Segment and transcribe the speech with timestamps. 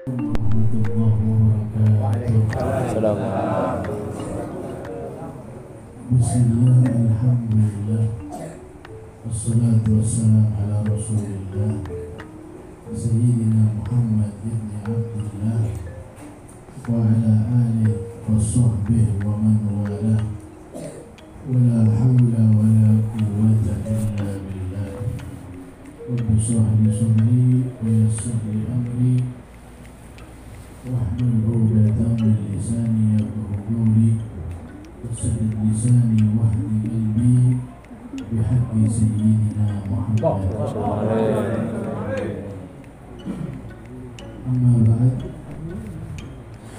[0.00, 0.40] Bismillah,
[6.88, 8.08] Alhamdulillah
[9.28, 11.84] Wassalatu wassalamu ala rasulillah
[12.96, 15.68] Sayyidina Muhammad ibn Abdullah
[16.88, 20.16] Wa ala alihi wa sahbihi wa man wala
[21.44, 22.09] Wa la hawla wa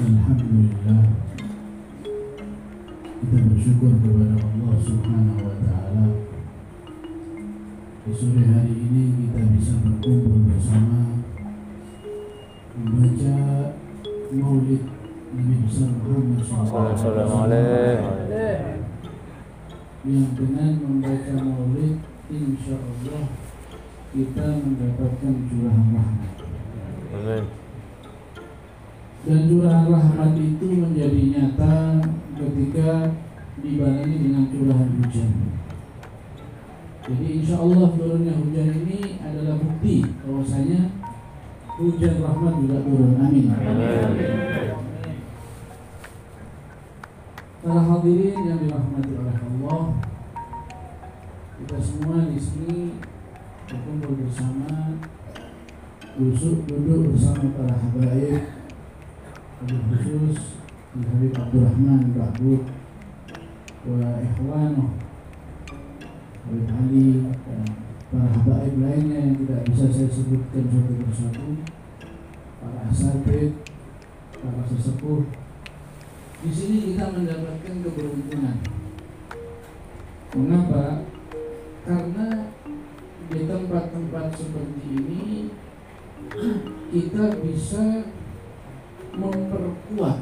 [0.00, 1.04] Alhamdulillah.
[3.20, 6.04] Kita bersyukur kepada Allah Subhanahu wa taala.
[8.08, 11.20] Di sore hari ini kita bisa berkumpul bersama
[12.80, 13.36] membaca
[14.32, 14.82] Maulid
[15.36, 17.44] Nabi besar Muhammad SAW
[20.00, 21.96] yang dengan membaca Maulid
[22.32, 23.24] insya Allah
[24.16, 26.36] kita mendapatkan curahan rahmat.
[27.20, 27.69] Amin.
[29.20, 32.00] Dan curahan rahmat itu menjadi nyata
[32.40, 33.12] ketika
[33.60, 35.32] dibarengi dengan curahan hujan.
[37.04, 40.94] Jadi insya Allah turunnya hujan ini adalah bukti bahwasanya
[41.76, 43.12] hujan rahmat juga turun.
[43.20, 43.46] Amin.
[47.60, 49.82] Para hadirin yang dirahmati oleh Allah,
[51.60, 52.96] kita semua di sini
[53.68, 54.96] berkumpul bersama,
[56.16, 56.64] duduk,
[57.12, 58.59] bersama para habaib,
[59.60, 60.56] Habib khusus
[60.96, 62.64] Habib Abdurrahman Ba'bud
[63.84, 64.90] wa ikhwanoh
[66.48, 67.64] Habib Ali dan
[68.10, 71.46] para habaib lainnya yang tidak bisa saya sebutkan satu persatu.
[72.58, 73.52] Para asatid,
[74.34, 75.30] para sesepuh.
[76.40, 78.56] Di sini kita mendapatkan keberuntungan.
[80.34, 81.06] Mengapa?
[81.80, 82.28] karena
[83.30, 85.48] di tempat-tempat seperti ini
[86.92, 88.04] kita bisa
[89.14, 90.18] memperkuat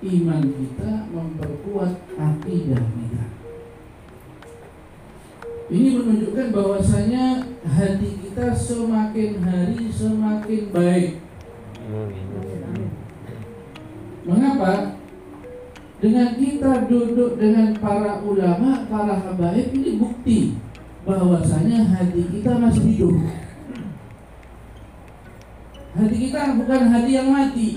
[0.00, 3.24] iman kita, memperkuat akidah kita.
[5.70, 11.10] Ini menunjukkan bahwasanya hati kita semakin hari semakin baik.
[14.26, 14.98] Mengapa?
[16.00, 20.56] Dengan kita duduk dengan para ulama, para habaib ini bukti
[21.04, 23.14] bahwasanya hati kita masih hidup.
[25.90, 27.68] Hati kita bukan hati yang mati.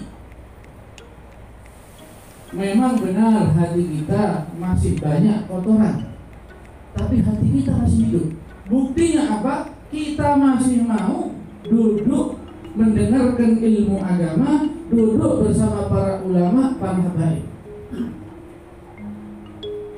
[2.53, 6.13] Memang benar hati kita masih banyak kotoran.
[6.93, 8.27] Tapi hati kita masih hidup.
[8.69, 9.73] Buktinya apa?
[9.89, 11.33] Kita masih mau
[11.65, 12.37] duduk
[12.73, 17.45] mendengarkan ilmu agama, duduk bersama para ulama, para habaib.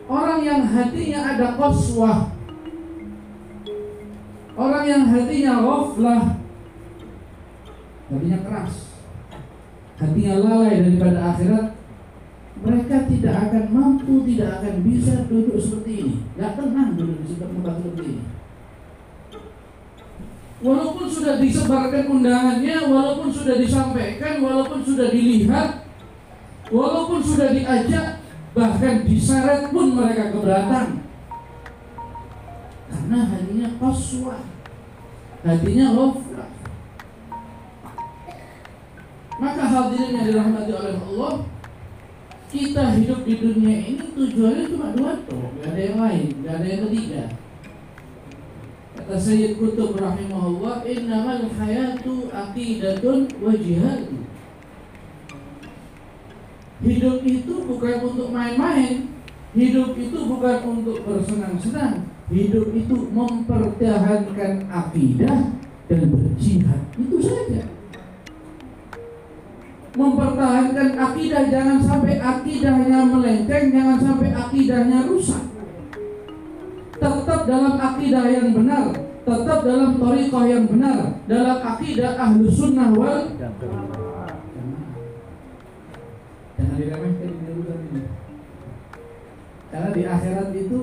[0.05, 2.29] Orang yang hatinya ada koswah,
[4.53, 6.44] orang yang hatinya ghaflah,
[8.05, 8.73] hatinya keras,
[9.97, 11.67] hatinya lalai daripada akhirat,
[12.55, 16.15] mereka tidak akan mampu, tidak akan bisa duduk seperti ini.
[16.39, 18.25] Gak tenang duduk di tempat seperti ini.
[20.63, 25.83] Walaupun sudah disebarkan undangannya, walaupun sudah disampaikan, walaupun sudah dilihat,
[26.71, 28.23] walaupun sudah diajak,
[28.55, 31.05] bahkan diseret pun mereka keberatan.
[32.87, 34.41] Karena hatinya koswah,
[35.43, 36.49] hatinya ghaflah.
[39.35, 41.33] Maka hadirin yang dirahmati oleh Allah
[42.47, 45.51] Kita hidup di dunia ini tujuannya cuma dua tuh.
[45.59, 47.23] Gak ada yang lain, gak ada yang ketiga.
[48.95, 54.23] Kata Sayyid Kutub rahimahullah Innamal hayatu aqidatun wa jihadu
[56.79, 59.09] Hidup itu bukan untuk main-main.
[59.51, 62.07] Hidup itu bukan untuk bersenang-senang.
[62.31, 65.59] Hidup itu mempertahankan akidah
[65.91, 66.81] dan berjihad.
[66.95, 67.74] Itu saja
[69.95, 75.43] mempertahankan akidah jangan sampai akidahnya melenceng jangan sampai akidahnya rusak.
[76.95, 78.91] Tetap dalam akidah yang benar
[79.25, 83.25] tetap dalam torikoh yang benar dalam akidah ahlu sunnah wal
[86.55, 88.01] jangan diremehkan ini ini.
[89.73, 90.79] Karena di akhirat itu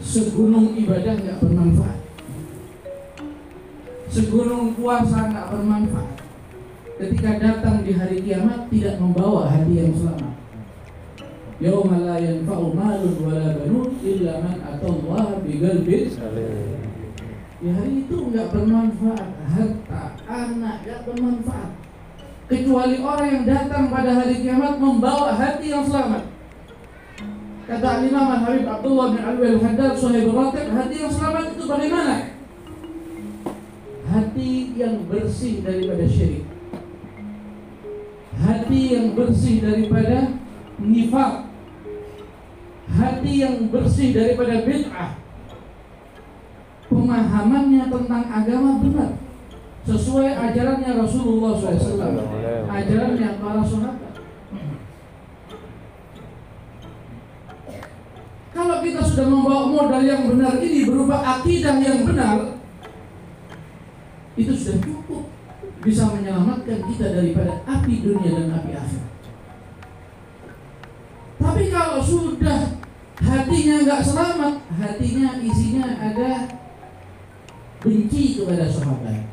[0.00, 2.00] segunung ibadah nggak bermanfaat.
[4.08, 6.15] Segunung puasa nggak bermanfaat
[6.96, 10.34] ketika datang di hari kiamat tidak membawa hati yang selamat.
[11.56, 16.12] Yauma la yanfa'u malun wala banun illa man atallaha biqalbin
[17.56, 19.28] di hari itu nggak bermanfaat.
[19.48, 21.70] Harta anak nggak bermanfaat.
[22.46, 26.28] Kecuali orang yang datang pada hari kiamat membawa hati yang selamat.
[27.66, 32.16] Kata Imam Habib Abdullah bin Alwi Al Haddad Suhaib Ratib hati yang selamat itu bagaimana?
[34.06, 36.55] Hati yang bersih daripada syirik
[38.36, 40.36] hati yang bersih daripada
[40.76, 41.48] nifak
[42.92, 45.18] hati yang bersih daripada bid'ah.
[46.86, 49.10] Pemahamannya tentang agama benar.
[49.86, 52.26] Sesuai ajarannya Rasulullah SAW,
[52.66, 54.14] ajarannya para sahabat.
[58.50, 62.58] Kalau kita sudah membawa modal yang benar ini berupa akidah yang benar,
[64.34, 65.30] itu sudah cukup
[65.84, 69.12] bisa menyelamatkan kita daripada api dunia dan api akhirat.
[71.36, 72.80] Tapi kalau sudah
[73.22, 76.30] hatinya nggak selamat, hatinya isinya ada
[77.80, 79.30] benci kepada sahabat.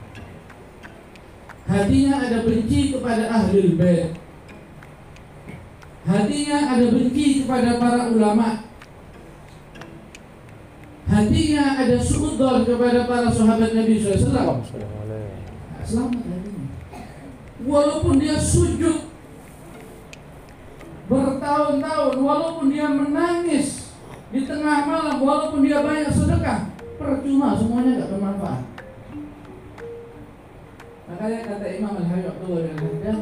[1.64, 4.14] Hatinya ada benci kepada ahli bait.
[6.04, 8.68] Hatinya ada benci kepada para ulama.
[11.08, 14.60] Hatinya ada suudol kepada para sahabat Nabi SAW.
[15.84, 16.68] Selamat hatinya.
[17.68, 19.12] Walaupun dia sujud
[21.12, 23.92] bertahun-tahun, walaupun dia menangis
[24.32, 28.64] di tengah malam, walaupun dia banyak sedekah, percuma semuanya nggak bermanfaat.
[31.04, 33.18] Makanya kata Imam Al Hayy Abdullah bin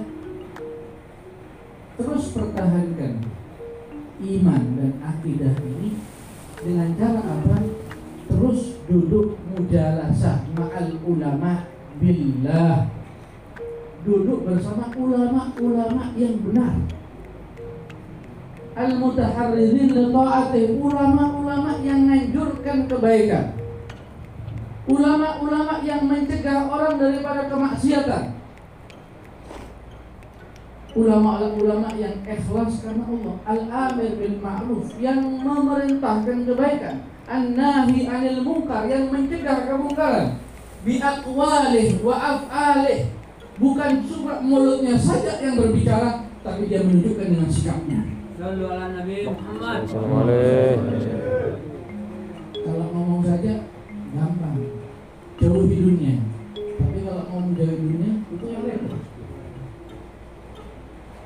[1.98, 3.14] terus pertahankan
[4.22, 5.98] iman dan akidah ini
[6.62, 7.58] dengan cara apa?
[8.30, 12.88] Terus duduk mujalasah ma'al ulama billah.
[14.02, 16.74] Duduk bersama ulama-ulama yang benar.
[18.72, 20.04] Al-mutaharridin li
[20.80, 23.54] ulama-ulama yang menganjurkan kebaikan.
[24.90, 28.24] Ulama-ulama yang mencegah orang daripada kemaksiatan.
[30.92, 33.36] Ulama-ulama yang ikhlas karena Allah.
[33.46, 37.06] Al-amir bil ma'ruf yang memerintahkan kebaikan.
[37.30, 40.42] An-nahi anil munkar yang mencegah kemungkaran
[40.82, 43.14] bi aqwalih wa af'alih.
[43.62, 48.02] Bukan cuma mulutnya saja yang berbicara tapi dia menunjukkan dengan sikapnya.
[52.66, 53.54] Kalau ngomong saja
[54.18, 54.58] gampang.
[55.38, 56.16] Jauhi dunia.
[56.58, 59.02] Tapi kalau mau menjauhi dunia itu yang repot.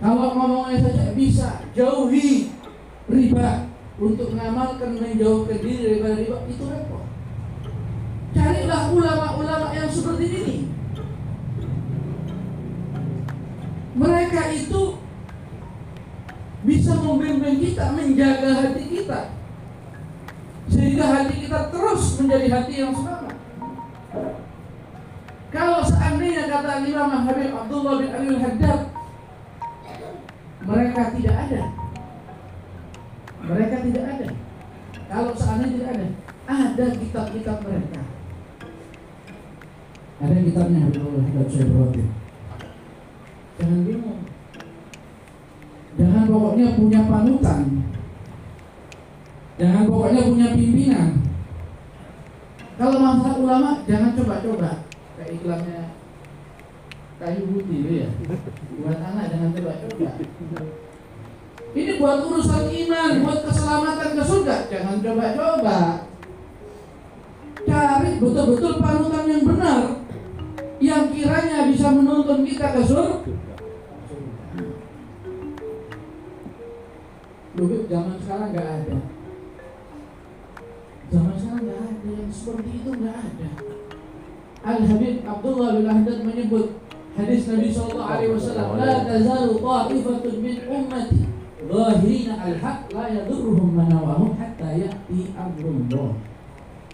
[0.04, 2.52] Kalau ngomongnya saja bisa jauhi
[3.08, 7.06] riba untuk mengamalkan menjauhkan diri daripada riba itu repot
[8.36, 10.58] carilah ulama-ulama yang seperti ini
[14.06, 14.84] mereka itu
[16.66, 19.22] bisa membimbing kita menjaga hati kita
[20.66, 23.38] sehingga hati kita terus menjadi hati yang selamat.
[25.54, 28.82] Kalau seandainya kata Imam Habib Abdullah bin Ali Haddad
[30.66, 31.64] mereka tidak ada.
[33.46, 34.28] Mereka tidak ada.
[35.06, 36.08] Kalau seandainya tidak ada,
[36.50, 38.02] ada kitab-kitab mereka.
[40.18, 42.25] Ada kitabnya Habibullah Haddad Syaibrati.
[43.56, 44.22] Jangan bingung.
[45.96, 47.62] Jangan pokoknya punya panutan
[49.56, 51.10] Jangan pokoknya punya pimpinan.
[52.76, 54.84] Kalau masalah ulama jangan coba-coba
[55.16, 55.96] kayak iklannya
[57.24, 58.10] kayu putih ya.
[58.84, 60.10] Buat anak jangan coba-coba.
[61.76, 65.80] Ini buat urusan iman, buat keselamatan ke surga, jangan coba-coba.
[67.64, 70.05] Cari betul-betul panutan yang benar
[70.84, 73.34] yang kiranya bisa menuntun kita ke surga.
[77.56, 78.98] Dulu zaman sekarang nggak ada.
[81.08, 83.50] Zaman sekarang nggak ada yang seperti itu nggak ada.
[84.66, 86.68] Al Habib Abdullah bin Ahdad menyebut
[87.16, 91.22] hadis Nabi Shallallahu Alaihi Wasallam, la tazalu ta'ifatun min ummati
[91.70, 96.18] zahirina al haq la yadurruhum manawahum hatta ya'ti amrullah.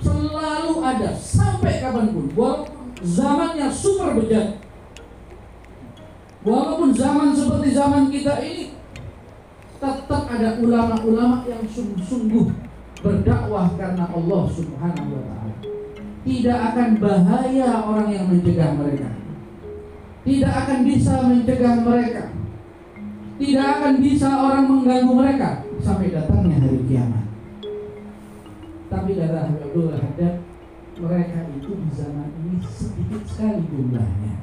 [0.03, 2.70] Selalu ada sampai kapan pun, walaupun
[3.01, 4.61] zamannya super bejat,
[6.45, 8.73] walaupun zaman seperti zaman kita ini,
[9.81, 12.53] tetap ada ulama-ulama yang sungguh-sungguh
[13.01, 15.55] berdakwah karena Allah Subhanahu wa taala.
[16.21, 19.09] Tidak akan bahaya orang yang mencegah mereka.
[20.21, 22.23] Tidak akan bisa mencegah mereka.
[23.41, 27.25] Tidak akan bisa orang mengganggu mereka sampai datangnya hari kiamat.
[28.85, 30.40] Tapi kata Abdul Haddad,
[31.01, 34.33] mereka itu di zaman ini sedikit sekali jumlahnya.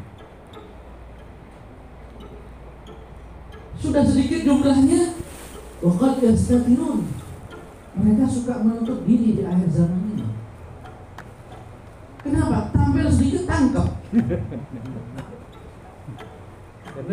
[3.78, 5.14] Sudah sedikit jumlahnya,
[5.78, 7.06] Waqad yastatirun
[7.98, 10.26] mereka suka menutup diri di akhir zaman ini.
[12.22, 12.68] Kenapa?
[13.58, 13.88] tangkap.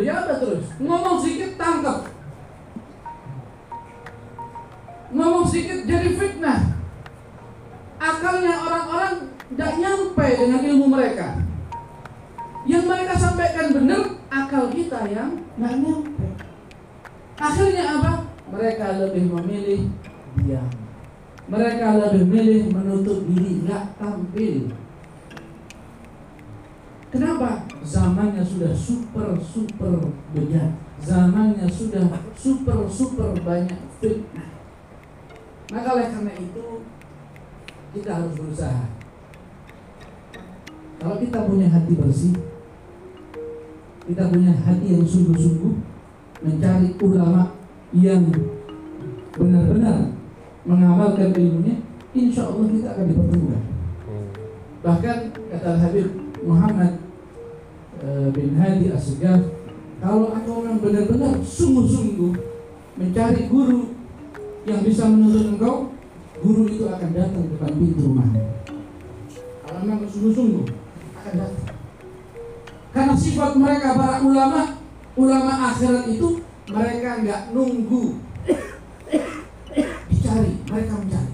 [0.01, 0.65] Ya terus.
[0.81, 2.09] Ngomong sedikit tangkap.
[5.13, 6.61] Ngomong sedikit jadi fitnah.
[8.01, 11.37] Akalnya orang-orang tidak nyampe dengan ilmu mereka.
[12.65, 14.01] Yang mereka sampaikan benar,
[14.33, 16.27] akal kita yang nggak nyampe.
[17.37, 18.13] Akhirnya apa?
[18.49, 19.81] Mereka lebih memilih
[20.41, 20.69] diam.
[21.45, 24.73] Mereka lebih memilih menutup diri, nggak tampil.
[27.13, 27.69] Kenapa?
[27.85, 30.73] Zamannya sudah super super bejat.
[31.05, 34.51] Zamannya sudah super super banyak fitnah.
[35.69, 36.81] Maka oleh karena itu
[37.93, 38.94] kita harus berusaha.
[41.05, 42.33] Kalau kita punya hati bersih,
[44.09, 45.77] kita punya hati yang sungguh-sungguh
[46.41, 47.53] mencari ulama
[47.93, 48.25] yang
[49.37, 50.17] benar-benar
[50.65, 51.77] mengamalkan ilmunya,
[52.09, 53.63] insya Allah kita akan dipertemukan.
[54.81, 55.17] Bahkan
[55.53, 56.09] kata Habib
[56.41, 56.97] Muhammad
[58.01, 59.45] eh, bin Hadi Asgaf,
[60.01, 62.33] kalau engkau memang benar-benar sungguh-sungguh
[62.97, 63.93] mencari guru
[64.65, 65.93] yang bisa menuntut engkau,
[66.41, 68.41] guru itu akan datang depan pintu rumahmu.
[69.69, 70.84] Kalau memang sungguh-sungguh
[71.33, 71.75] datang.
[72.93, 74.79] Karena sifat mereka para ulama,
[75.17, 78.19] ulama akhirat itu mereka nggak nunggu
[80.11, 81.33] dicari, mereka mencari.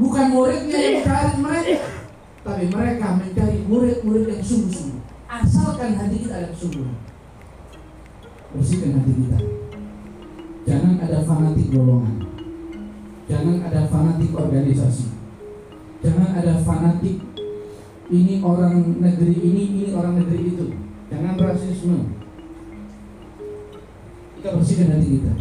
[0.00, 1.88] Bukan muridnya yang mencari mereka,
[2.40, 5.02] tapi mereka mencari murid-murid yang sungguh-sungguh.
[5.30, 6.96] Asalkan hati kita ada kesungguhan.
[8.50, 9.38] Bersihkan hati kita.
[10.66, 12.16] Jangan ada fanatik golongan.
[13.30, 15.19] Jangan ada fanatik organisasi.
[16.00, 17.20] Jangan ada fanatik
[18.10, 20.66] ini orang negeri ini, ini orang negeri itu.
[21.12, 21.98] Jangan rasisme.
[24.40, 25.32] Kita bersihkan hati kita.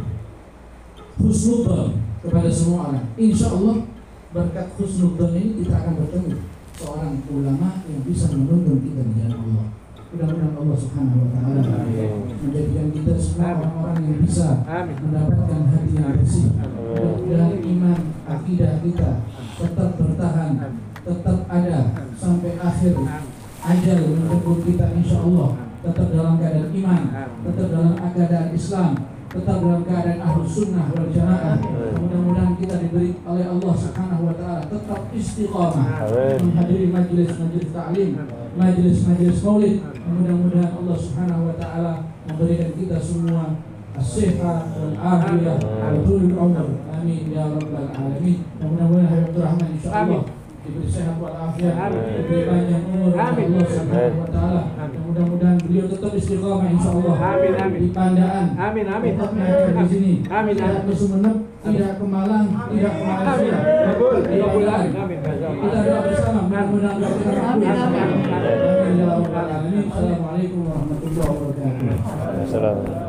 [1.20, 3.06] Husnudon kepada semua orang.
[3.16, 3.88] Insya Allah
[4.36, 6.36] berkat husnudon ini kita akan bertemu
[6.75, 9.68] seorang ulama yang bisa menuntun kita di jalan Allah.
[10.10, 11.62] Mudah-mudahan Allah Subhanahu wa taala
[12.42, 16.50] menjadikan kita semua orang-orang yang bisa mendapatkan hati yang bersih.
[16.58, 19.12] Mudah-mudahan iman akidah kita
[19.62, 20.51] tetap bertahan,
[21.06, 21.78] tetap ada
[22.18, 22.94] sampai akhir.
[23.60, 25.50] Ajal menjemput kita insya Allah
[25.86, 27.01] tetap dalam keadaan iman,
[27.46, 28.89] tetap dalam keadaan Islam,
[29.29, 31.62] tetap dalam keadaan ahlus sunnah wal jamaah.
[32.01, 35.88] Mudah-mudahan kita diberi oleh Allah Subhanahu wa taala tetap istiqamah
[36.41, 38.12] menghadiri majelis-majelis taklim,
[38.57, 39.75] majelis-majelis maulid.
[40.09, 41.93] Mudah-mudahan Allah Subhanahu wa taala
[42.25, 43.53] memberikan kita semua
[43.93, 46.69] as-sihah wal afiyah wa tulul umur.
[46.89, 48.41] Amin ya rabbal alamin.
[48.57, 50.24] Mudah-mudahan Habib Rahman insyaallah
[50.59, 54.62] diberi sehat walafiat, diberi panjang umur Allah Subhanahu wa taala.
[55.05, 57.16] Mudah-mudahan beliau tetap istiqamah insyaallah.
[57.22, 57.80] Amin, amin.
[57.86, 58.46] Di Pandaan.
[58.58, 59.14] Amin, amin.
[59.14, 60.14] Tetap mengajar di sini.
[60.26, 63.58] Amin, Tidak ke Sumeneb, tidak ke Malang, tidak ke Malaysia.
[64.26, 64.86] Di Pandaan.
[64.90, 67.32] Kita doa bersama mudah-mudahan kita.
[67.54, 68.08] Amin, amin.
[68.34, 69.86] Amin.
[69.94, 72.42] Assalamualaikum warahmatullahi wabarakatuh.
[72.50, 73.09] Assalamualaikum.